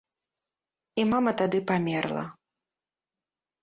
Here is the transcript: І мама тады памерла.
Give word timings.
І 1.03 1.05
мама 1.11 1.31
тады 1.43 1.57
памерла. 1.71 2.23